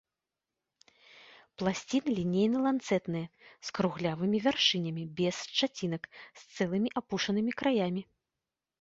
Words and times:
Пласціны 1.61 2.11
лінейна-ланцэтныя, 2.21 3.27
з 3.69 3.77
круглявымі 3.81 4.37
вяршынямі 4.49 5.03
без 5.23 5.35
шчацінак, 5.53 6.13
з 6.19 6.41
цэлымі 6.55 6.89
апушанымі 7.05 7.51
краямі. 7.63 8.03